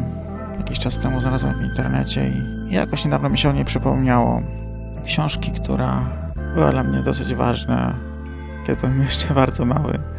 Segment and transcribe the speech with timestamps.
[0.59, 4.43] jakiś czas temu znalazłem w internecie i jakoś niedawno mi się o niej przypomniało.
[5.05, 6.09] Książki, która
[6.55, 7.95] była dla mnie dosyć ważna,
[8.67, 10.14] kiedy byłem jeszcze bardzo mały.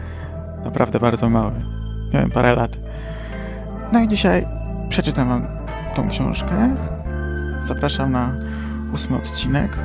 [0.65, 1.51] Naprawdę bardzo mały.
[2.13, 2.77] Miałem parę lat.
[3.93, 4.45] No i dzisiaj
[4.89, 5.47] przeczytam wam
[5.95, 6.75] tą książkę.
[7.59, 8.35] Zapraszam na
[8.93, 9.77] ósmy odcinek.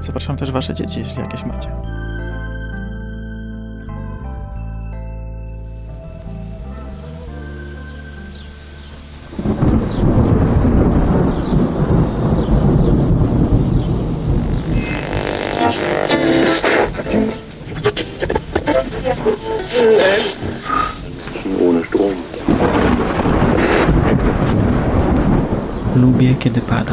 [0.00, 1.89] Zapraszam też wasze dzieci, jeśli jakieś macie.
[26.20, 26.92] Lubię, kiedy pada.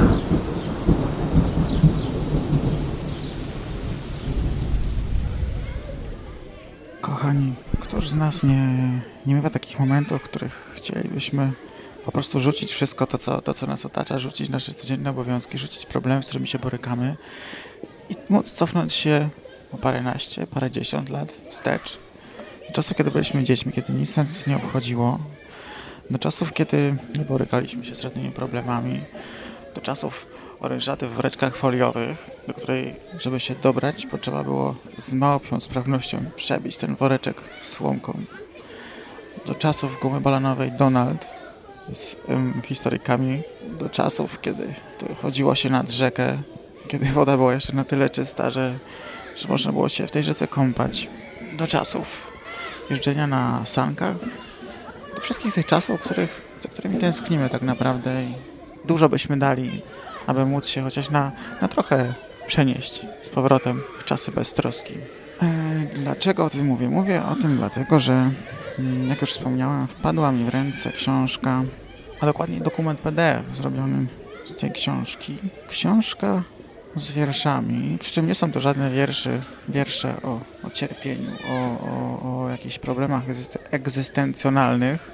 [7.02, 8.68] Kochani, któż z nas nie,
[9.26, 11.52] nie miewa takich momentów, w których chcielibyśmy
[12.06, 15.86] po prostu rzucić wszystko to co, to, co nas otacza, rzucić nasze codzienne obowiązki, rzucić
[15.86, 17.16] problemy, z którymi się borykamy
[18.10, 19.30] i móc cofnąć się
[19.72, 22.00] o paręnaście, parędziesiąt lat wstecz.
[22.68, 25.20] Do czasu, kiedy byliśmy dziećmi, kiedy nic nas nie obchodziło,
[26.10, 29.02] do czasów, kiedy nie borykaliśmy się z żadnymi problemami,
[29.76, 30.28] do czasów
[30.60, 36.78] orężaty w woreczkach foliowych, do której, żeby się dobrać, potrzeba było z małą sprawnością przebić
[36.78, 38.20] ten woreczek słomką.
[39.46, 41.28] Do czasów gumy balanowej Donald
[41.94, 43.42] z um, historykami,
[43.80, 44.74] do czasów, kiedy
[45.22, 46.38] chodziło się nad rzekę,
[46.88, 48.80] kiedy woda była jeszcze na tyle czysta, że,
[49.36, 51.10] że można było się w tej rzece kąpać.
[51.58, 52.32] Do czasów
[52.90, 54.16] jeżdżenia na sankach,
[55.18, 58.34] do wszystkich tych czasów, których, za którymi tęsknimy tak naprawdę i
[58.86, 59.82] dużo byśmy dali,
[60.28, 62.14] aby móc się chociaż na, na trochę
[62.48, 64.94] przenieść z powrotem w czasy beztroski.
[65.42, 65.48] E,
[65.96, 66.90] dlaczego o tym mówię?
[66.90, 68.32] Mówię o tym dlatego, że
[68.80, 71.64] mm, jak już wspomniałem, wpadła mi w ręce książka,
[72.20, 74.08] a dokładniej dokument PDF zrobiony
[74.44, 75.38] z tej książki.
[75.70, 76.44] Książka
[76.96, 82.44] z wierszami, przy czym nie są to żadne wierszy, wiersze o, o cierpieniu, o, o,
[82.44, 83.26] o jakichś problemach
[83.72, 85.12] egzystencjonalnych.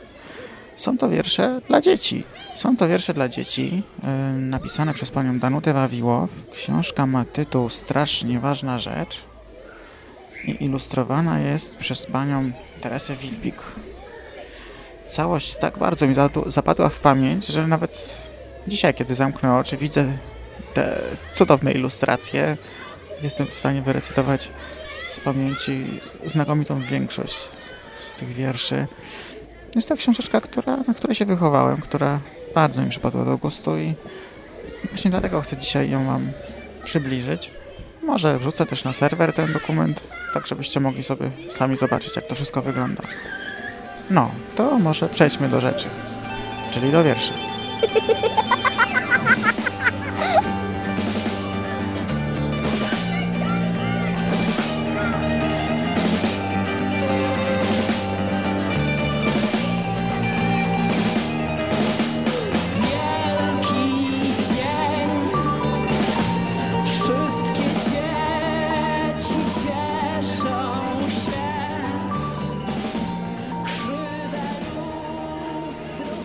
[0.75, 2.23] Są to wiersze dla dzieci.
[2.55, 4.09] Są to wiersze dla dzieci yy,
[4.41, 6.29] napisane przez panią Danutę Wawiłow.
[6.51, 9.25] Książka ma tytuł Strasznie ważna rzecz
[10.45, 13.61] i ilustrowana jest przez panią Teresę Wilbik.
[15.05, 16.15] Całość tak bardzo mi
[16.47, 18.21] zapadła w pamięć, że nawet
[18.67, 20.17] dzisiaj, kiedy zamknę oczy, widzę
[20.73, 22.57] te cudowne ilustracje.
[23.21, 24.51] Jestem w stanie wyrecytować
[25.07, 25.85] z pamięci
[26.25, 27.49] znakomitą większość
[27.97, 28.87] z tych wierszy.
[29.75, 32.19] Jest to książeczka, która, na której się wychowałem, która
[32.55, 33.93] bardzo mi przypadła do gustu i,
[34.89, 36.31] właśnie dlatego chcę dzisiaj ją Wam
[36.83, 37.51] przybliżyć.
[38.03, 40.03] Może wrzucę też na serwer ten dokument,
[40.33, 43.03] tak żebyście mogli sobie sami zobaczyć, jak to wszystko wygląda.
[44.09, 45.89] No, to może przejdźmy do rzeczy,
[46.71, 47.33] czyli do wierszy.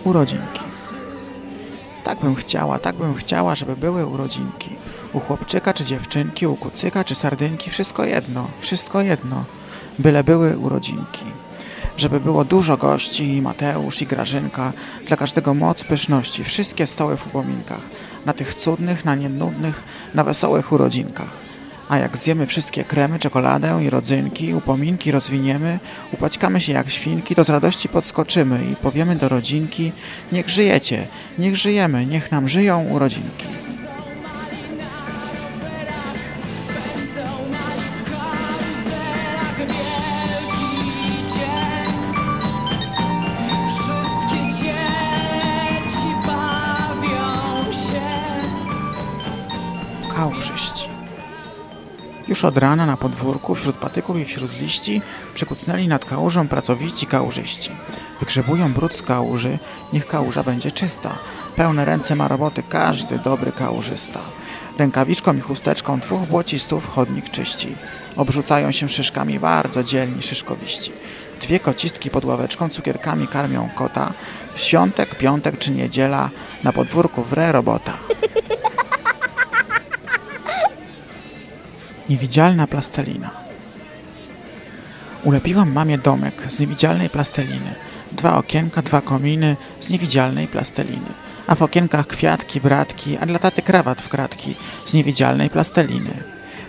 [0.09, 0.63] urodzinki.
[2.03, 4.69] Tak bym chciała, tak bym chciała, żeby były urodzinki.
[5.13, 9.45] U chłopczyka czy dziewczynki, u kucyka czy sardynki, wszystko jedno, wszystko jedno.
[9.99, 11.25] Byle były urodzinki.
[11.97, 14.73] Żeby było dużo gości, i Mateusz, i Grażynka,
[15.07, 17.81] dla każdego moc pyszności, wszystkie stoły w upominkach,
[18.25, 19.83] na tych cudnych, na nienudnych,
[20.13, 21.48] na wesołych urodzinkach.
[21.89, 25.79] A jak zjemy wszystkie kremy, czekoladę i rodzynki, upominki rozwiniemy,
[26.13, 29.91] upaćkamy się jak świnki, to z radości podskoczymy i powiemy do rodzinki
[30.31, 31.07] niech żyjecie,
[31.39, 33.68] niech żyjemy, niech nam żyją urodzinki.
[52.39, 55.01] Już od rana na podwórku, wśród patyków i wśród liści,
[55.33, 57.71] przykucnęli nad kałużą pracowici kałużyści.
[58.19, 59.59] Wygrzebują brud z kałuży,
[59.93, 61.17] niech kałuża będzie czysta.
[61.55, 64.19] Pełne ręce ma roboty każdy dobry kałużysta.
[64.77, 67.75] Rękawiczką i chusteczką dwóch błocistów chodnik czyści.
[68.15, 70.91] Obrzucają się szyszkami bardzo dzielni szyszkowiści.
[71.41, 74.13] Dwie kocistki pod ławeczką cukierkami karmią kota.
[74.55, 76.29] W świątek, piątek czy niedziela
[76.63, 77.97] na podwórku wre robota.
[82.09, 83.29] Niewidzialna plastelina.
[85.23, 87.75] Ulepiłam mamie domek z niewidzialnej plasteliny.
[88.11, 91.11] Dwa okienka, dwa kominy z niewidzialnej plasteliny.
[91.47, 96.23] A w okienkach kwiatki, bratki, a dla taty krawat w kratki z niewidzialnej plasteliny.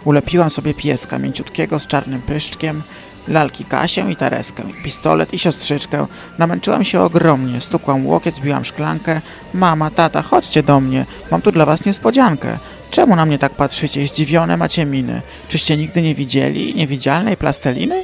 [0.04, 2.82] Ulepiłam sobie pieska mięciutkiego z czarnym pyszczkiem,
[3.28, 6.06] lalki Kasię i Tereskę, pistolet i siostrzyczkę.
[6.38, 9.20] Namęczyłam się ogromnie, stukłam łokieć, zbiłam szklankę.
[9.54, 12.58] Mama, tata, chodźcie do mnie, mam tu dla was niespodziankę.
[12.90, 14.06] Czemu na mnie tak patrzycie?
[14.06, 15.22] Zdziwione macie miny.
[15.48, 18.02] Czyście nigdy nie widzieli niewidzialnej plasteliny?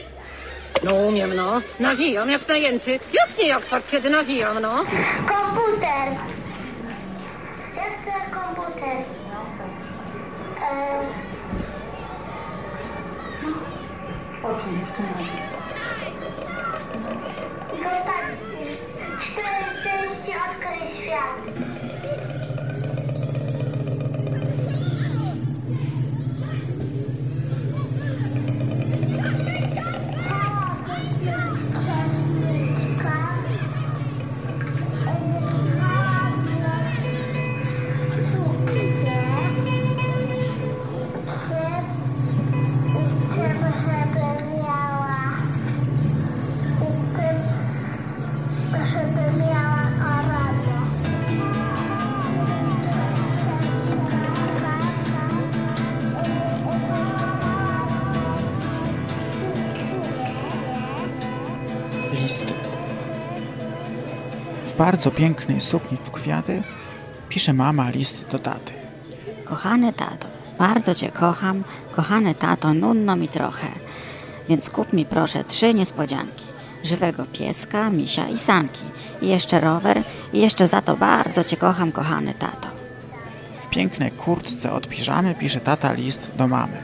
[0.85, 1.61] No umiem, no.
[1.81, 2.91] Nawijam jak najęty.
[3.12, 4.85] Jak nie jak tak, kiedy nawijam, no.
[5.29, 6.09] Komputer.
[7.77, 8.97] Ja chcę komputer.
[10.62, 11.03] E,
[14.44, 15.46] I
[64.87, 66.62] bardzo pięknej sukni w kwiaty
[67.29, 68.73] pisze mama list do taty.
[69.44, 70.29] Kochany tato,
[70.59, 71.65] bardzo cię kocham.
[71.97, 73.67] Kochany tato, nudno mi trochę.
[74.49, 76.44] Więc kup mi proszę trzy niespodzianki.
[76.85, 78.85] Żywego pieska, misia i sanki.
[79.23, 80.05] I jeszcze rower.
[80.33, 82.69] I jeszcze za to bardzo cię kocham, kochany tato.
[83.61, 86.83] W pięknej kurtce od piżamy pisze tata list do mamy.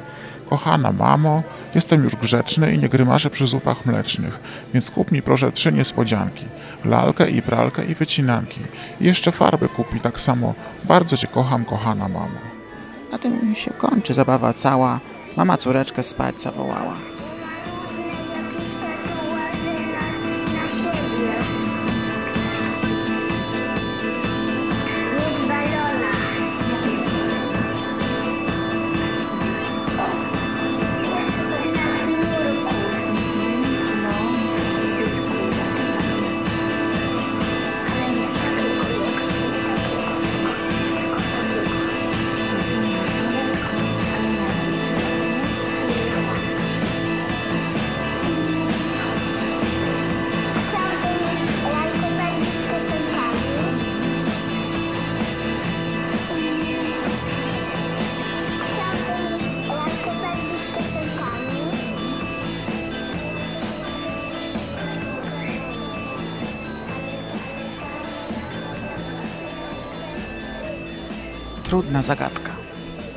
[0.52, 1.42] Kochana mamo,
[1.74, 4.40] jestem już grzeczny i nie grymaszę przy zupach mlecznych,
[4.74, 6.44] więc kup mi proszę trzy niespodzianki.
[6.84, 8.60] Lalkę i pralkę i wycinanki.
[9.00, 10.54] I jeszcze farby kupi tak samo.
[10.84, 12.38] Bardzo cię kocham, kochana mamo.
[13.12, 15.00] Na tym się kończy zabawa cała.
[15.36, 17.11] Mama córeczkę spać zawołała.
[71.72, 72.50] Trudna zagadka.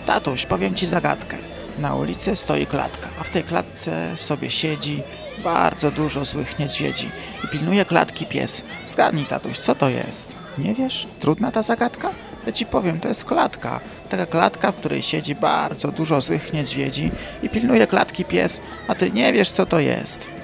[0.06, 1.38] Tatuś, powiem ci zagadkę.
[1.80, 5.04] Na ulicy stoi klatka, a w tej klatce sobie siedzi
[5.44, 7.12] bardzo dużo złych niedźwiedzi
[7.44, 8.64] i pilnuje klatki pies.
[8.86, 10.36] Zgadnij, tatuś, co to jest?
[10.58, 11.08] Nie wiesz?
[11.20, 12.10] Trudna ta zagadka?
[12.46, 13.80] Ja ci powiem, to jest klatka.
[14.10, 17.12] Taka klatka, w której siedzi bardzo dużo złych niedźwiedzi
[17.44, 20.35] i pilnuje klatki pies, a ty nie wiesz, co to jest.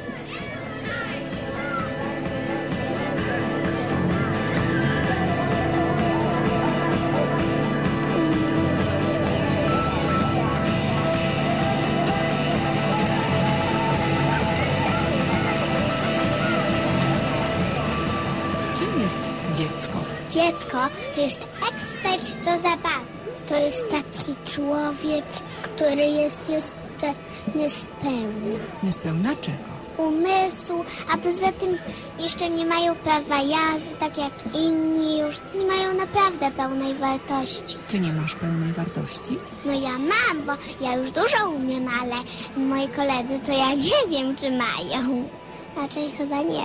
[19.12, 20.00] Jest dziecko?
[20.30, 20.78] Dziecko
[21.16, 23.12] to jest ekspert do zabawy.
[23.50, 25.26] To jest taki człowiek,
[25.62, 27.14] który jest jeszcze
[27.56, 28.60] niespełny.
[28.84, 29.82] Niespełna czego?
[29.98, 31.78] Umysłu, a poza tym
[32.20, 37.78] jeszcze nie mają prawa jazdy, tak jak inni już nie mają naprawdę pełnej wartości.
[37.88, 39.38] Ty nie masz pełnej wartości?
[39.66, 40.52] No ja mam, bo
[40.86, 42.16] ja już dużo umiem, ale
[42.58, 45.30] moi koledzy to ja nie wiem, czy mają.
[45.76, 46.64] Raczej chyba nie.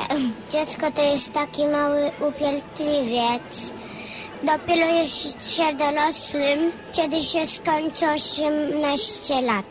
[0.52, 3.74] Dziecko to jest taki mały upierdliwiec.
[4.42, 9.66] Dopiero jest się dorosłym, kiedy się skończy 18 lat.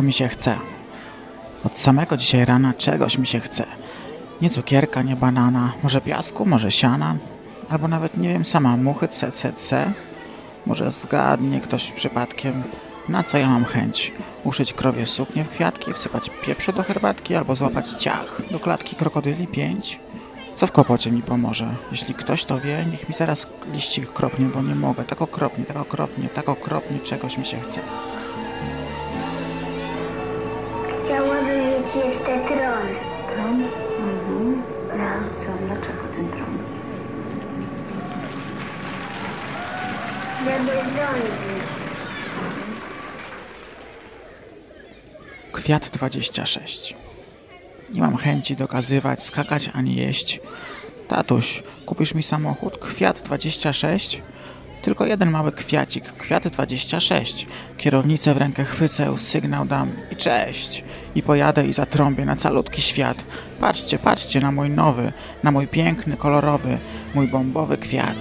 [0.00, 0.58] Czego mi się chce.
[1.64, 3.66] Od samego dzisiaj rana czegoś mi się chce.
[4.42, 7.16] Nie cukierka, nie banana, może piasku, może siana,
[7.68, 9.92] albo nawet nie wiem, sama muchy, c, c, c.
[10.66, 12.62] Może zgadnie ktoś przypadkiem,
[13.08, 14.12] na co ja mam chęć.
[14.44, 19.46] Uszyć krowie suknię w kwiatki, wsypać pieprzu do herbatki, albo złapać ciach do klatki krokodyli
[19.46, 20.00] pięć.
[20.54, 21.74] Co w kłopocie mi pomoże?
[21.90, 25.04] Jeśli ktoś to wie, niech mi zaraz liścik kropnie, bo nie mogę.
[25.04, 27.80] Tak okropnie, tak okropnie, tak okropnie czegoś mi się chce.
[31.90, 32.88] Chciałabym mieć jeszcze tron.
[33.34, 33.62] Tron?
[33.98, 34.62] Mhm.
[34.92, 36.58] A co, dlaczego ten tron?
[40.38, 41.64] Żeby rządzić.
[45.52, 46.94] Kwiat 26.
[47.92, 50.40] Nie mam chęci dokazywać, skakać ani jeść.
[51.08, 52.78] Tatuś, kupisz mi samochód?
[52.78, 54.22] Kwiat 26?
[54.82, 57.46] Tylko jeden mały kwiacik, kwiat 26.
[57.76, 60.84] Kierownicę w rękę chwycę, sygnał dam i cześć.
[61.14, 63.24] I pojadę i zatrąbię na calutki świat.
[63.60, 66.78] Patrzcie, patrzcie na mój nowy, na mój piękny, kolorowy,
[67.14, 68.16] mój bombowy kwiat.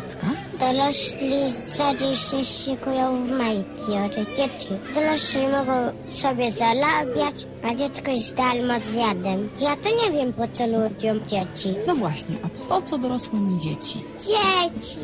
[0.00, 0.26] Dziecka?
[0.60, 1.40] Dorośli
[1.76, 4.68] rzadziej się szykują w majtki od dzieci.
[4.94, 5.72] Dorośli mogą
[6.08, 9.48] sobie zarabiać, a dziecko jest darmo zjadem.
[9.60, 11.74] Ja to nie wiem po co ludziom dzieci.
[11.86, 14.04] No właśnie, a po co dorosłym dzieci?
[14.16, 14.98] Dzieci!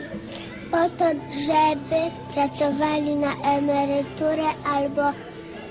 [0.70, 2.00] Po to, żeby
[2.34, 5.02] pracowali na emeryturę albo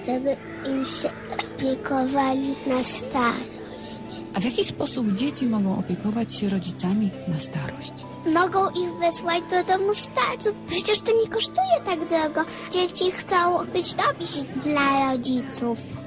[0.05, 0.38] żeby
[0.70, 4.25] im się opiekowali na starość.
[4.34, 7.94] A w jaki sposób dzieci mogą opiekować się rodzicami na starość?
[8.25, 10.53] Mogą ich wysłać do domu starców.
[10.67, 12.41] Przecież to nie kosztuje tak drogo.
[12.72, 16.04] Dzieci chcą być dobrzy dla rodziców.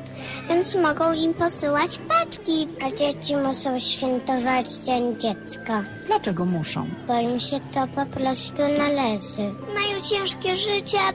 [0.49, 6.89] Więc mogą im posyłać paczki, a dzieci muszą świętować Dzień Dziecka, Dlaczego muszą?
[7.07, 9.55] bo im się to po prostu należy.
[9.75, 11.13] Mają ciężkie życie, a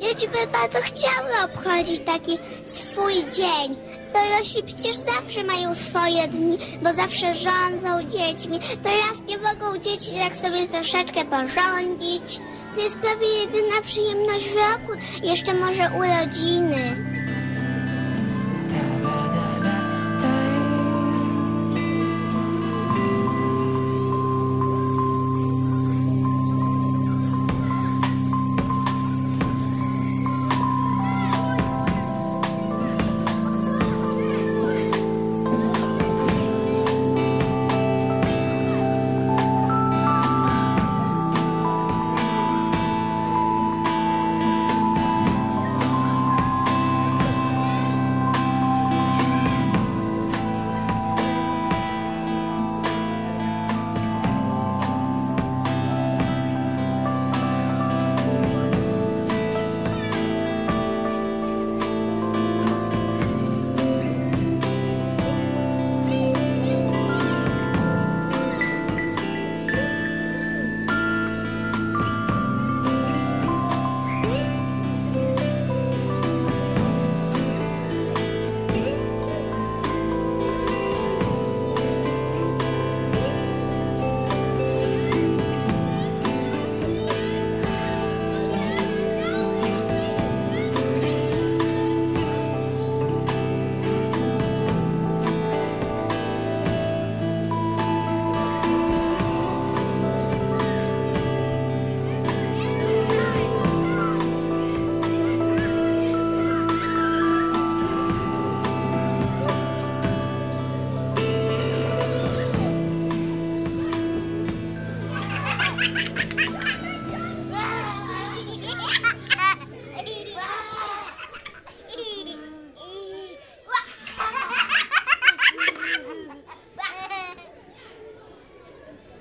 [0.00, 3.76] dzieci by bardzo chciały obchodzić taki swój dzień.
[4.12, 8.58] Dorośli przecież zawsze mają swoje dni, bo zawsze rządzą dziećmi.
[8.82, 12.40] Teraz nie mogą dzieci tak sobie troszeczkę porządzić.
[12.74, 14.92] To jest prawie jedyna przyjemność w roku.
[15.22, 17.05] Jeszcze może urodziny.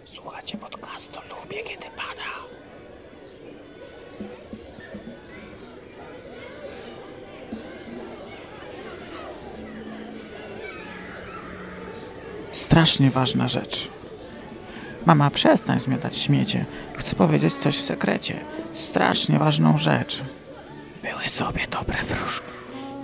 [0.05, 2.45] Słuchajcie podcastu, lubię kiedy pada.
[12.51, 13.94] Strasznie ważna rzecz.
[15.05, 16.65] Mama, przestań zmiatać śmiecie.
[16.97, 18.45] Chcę powiedzieć coś w sekrecie.
[18.73, 20.23] Strasznie ważną rzecz.
[21.03, 22.45] Były sobie dobre wróżki.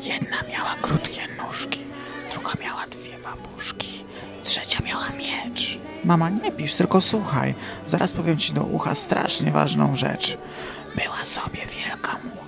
[0.01, 1.79] Jedna miała krótkie nóżki,
[2.31, 4.05] druga miała dwie babuszki,
[4.43, 5.79] trzecia miała miecz.
[6.03, 7.55] Mama, nie pisz, tylko słuchaj.
[7.85, 10.37] Zaraz powiem ci do ucha strasznie ważną rzecz.
[10.95, 12.41] Była sobie wielka mucha.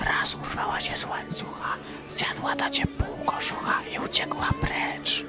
[0.00, 1.74] Raz urwała się z łańcucha,
[2.10, 5.24] zjadła tacie pół koszucha i uciekła precz.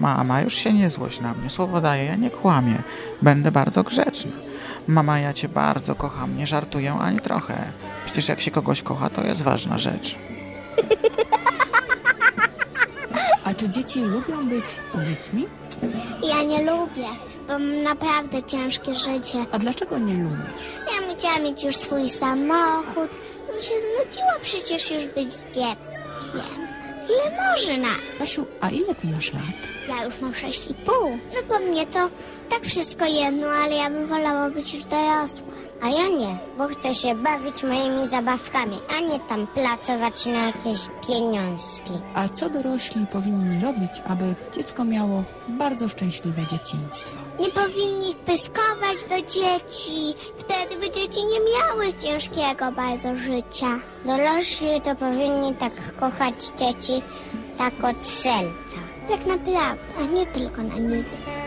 [0.00, 1.50] Mama, już się nie złość na mnie.
[1.50, 2.82] Słowo daję, ja nie kłamię.
[3.22, 4.30] Będę bardzo grzeczna.
[4.86, 7.72] Mama, ja cię bardzo kocham, nie żartuję ani trochę.
[8.04, 10.16] Przecież jak się kogoś kocha, to jest ważna rzecz.
[13.44, 14.64] A czy dzieci lubią być
[15.04, 15.46] dziećmi?
[16.22, 17.08] Ja nie lubię,
[17.46, 19.38] bo mam naprawdę ciężkie życie.
[19.52, 20.80] A dlaczego nie lubisz?
[20.86, 23.18] Ja chciała mieć już swój samochód.
[23.56, 26.67] Mi się znudziło przecież już być dzieckiem.
[27.38, 27.88] Można?
[28.18, 29.60] Kasiu, a ile ty masz lat?
[29.88, 31.18] Ja już mam sześć i pół.
[31.34, 32.10] No po mnie to
[32.48, 35.48] tak wszystko jedno, ale ja bym wolała być już dorosła.
[35.82, 40.80] A ja nie, bo chcę się bawić moimi zabawkami, a nie tam pracować na jakieś
[41.08, 41.92] pieniążki.
[42.14, 47.18] A co dorośli powinni robić, aby dziecko miało bardzo szczęśliwe dzieciństwo?
[47.40, 50.14] Nie powinni pyskować do dzieci.
[50.36, 53.66] Wtedy by dzieci nie miały ciężkiego bardzo życia.
[54.04, 57.02] Dorośli to powinni tak kochać dzieci,
[57.58, 58.78] tak od serca.
[59.08, 61.37] Tak naprawdę, a nie tylko na niby.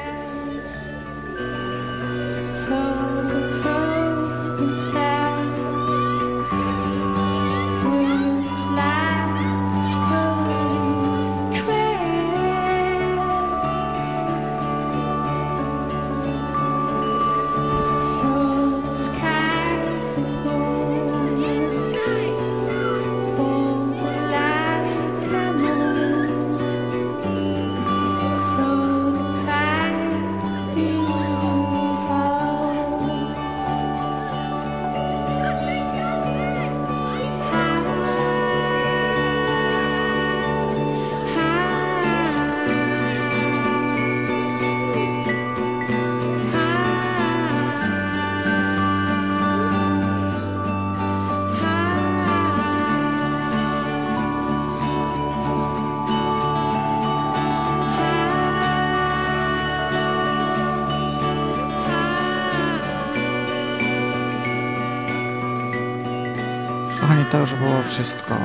[67.51, 68.35] Już było wszystko.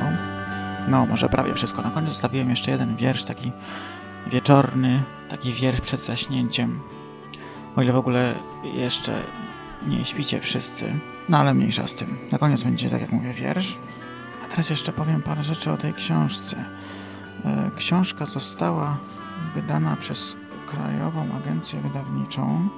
[0.87, 1.81] No, może prawie wszystko.
[1.81, 3.51] Na koniec zostawiłem jeszcze jeden wiersz, taki
[4.31, 6.79] wieczorny, taki wiersz przed zaśnięciem.
[7.75, 9.21] O ile w ogóle jeszcze
[9.87, 10.93] nie śpicie wszyscy.
[11.29, 12.17] No ale mniejsza z tym.
[12.31, 13.77] Na koniec będzie, tak jak mówię, wiersz.
[14.43, 16.65] A teraz jeszcze powiem parę rzeczy o tej książce.
[17.45, 18.97] E, Książka została
[19.55, 22.69] wydana przez Krajową Agencję Wydawniczą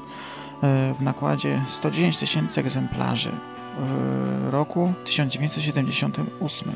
[0.62, 3.32] w nakładzie 110 tysięcy egzemplarzy
[3.78, 6.72] w roku 1978.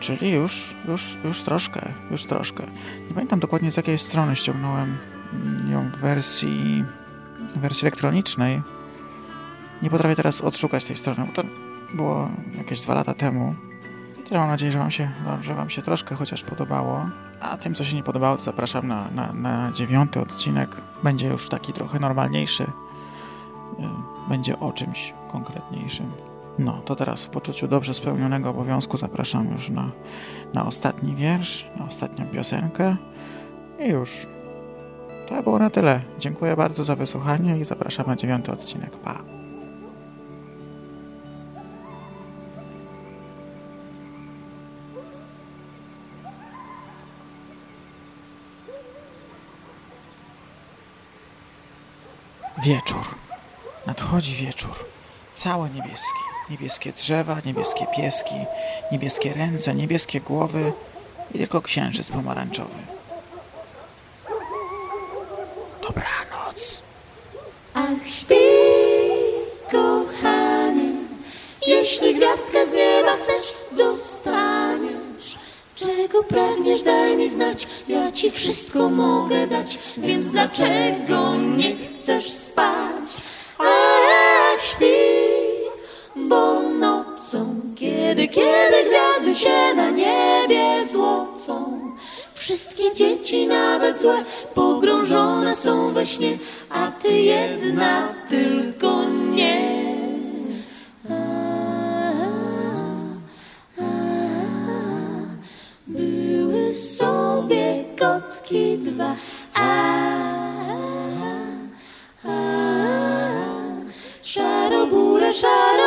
[0.00, 2.64] Czyli już, już, już troszkę, już troszkę.
[3.08, 4.98] Nie pamiętam dokładnie z jakiej strony ściągnąłem
[5.32, 6.84] mm, ją w wersji,
[7.56, 8.62] wersji elektronicznej.
[9.82, 11.48] Nie potrafię teraz odszukać tej strony, bo to
[11.94, 13.54] było jakieś dwa lata temu.
[14.30, 17.10] I mam nadzieję, że wam, się, że wam się troszkę chociaż podobało.
[17.50, 20.80] A tym, co się nie podobało, to zapraszam na, na, na dziewiąty odcinek.
[21.02, 22.62] Będzie już taki trochę normalniejszy.
[22.64, 22.68] Y,
[24.28, 26.12] Będzie o czymś konkretniejszym.
[26.58, 29.90] No, to teraz w poczuciu dobrze spełnionego obowiązku zapraszam już na,
[30.54, 32.96] na ostatni wiersz, na ostatnią piosenkę.
[33.78, 34.26] I już.
[35.28, 36.00] To było na tyle.
[36.18, 38.96] Dziękuję bardzo za wysłuchanie i zapraszam na dziewiąty odcinek.
[38.96, 39.33] Pa!
[52.64, 53.04] Wieczór.
[53.86, 54.74] Nadchodzi wieczór.
[55.34, 56.20] Cały niebieski.
[56.50, 58.34] Niebieskie drzewa, niebieskie pieski,
[58.92, 60.72] niebieskie ręce, niebieskie głowy
[61.34, 62.78] i tylko księżyc pomarańczowy.
[65.82, 66.82] Dobranoc.
[67.74, 68.34] Ach, śpi,
[69.70, 70.92] kochany,
[71.66, 75.38] jeśli gwiazdkę z nieba chcesz, dostaniesz.
[75.74, 83.16] Czego pragniesz, daj mi znać, ja ci wszystko mogę dać, więc dlaczego nie chcesz spać?
[83.58, 84.84] Ach, śpi,
[86.16, 91.80] bo nocą, kiedy, kiedy gwiazdy się na niebie złocą,
[92.34, 96.38] wszystkie dzieci, nawet złe, pogrążone są we śnie,
[96.70, 98.83] a ty jedna tylko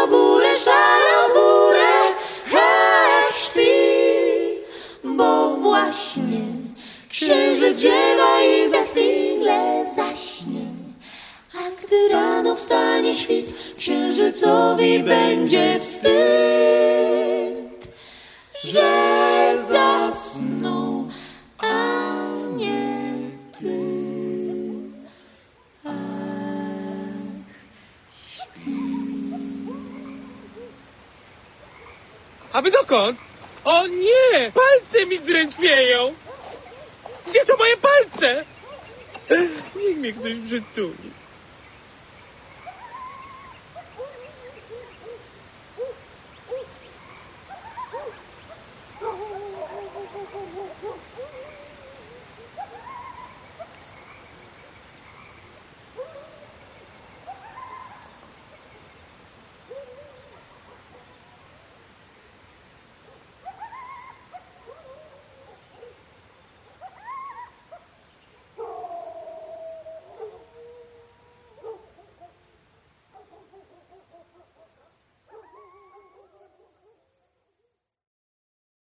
[0.09, 1.93] burę, szarą burę,
[2.45, 3.69] hech, śpi,
[5.03, 6.41] bo właśnie
[7.09, 10.61] księżyc ziewa i za chwilę zaśnie.
[11.53, 16.16] A gdy rano wstanie świt, księżycowi będzie wstyd.
[38.11, 38.45] Palce?
[39.75, 41.11] Niech mnie ktoś przytuli.